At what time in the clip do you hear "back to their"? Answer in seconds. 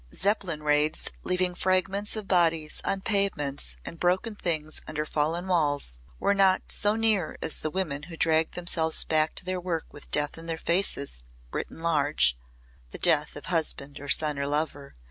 9.03-9.61